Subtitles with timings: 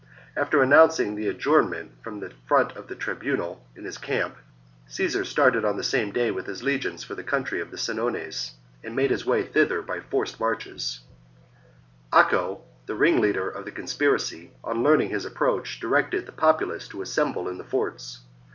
[0.35, 4.35] After announcing the adjournment from the front of the tribunal in his camp,
[4.87, 8.53] Caesar started on the same day with his legions for the country of the Senones,
[8.83, 11.01] and made his way thither by forced marches.
[12.11, 12.39] The Senones 4.
[12.55, 17.03] Acco, the ringleader of the conspiracy, on submit."''^'' learning his approach, directed the populace to
[17.03, 18.21] assemble in the forts.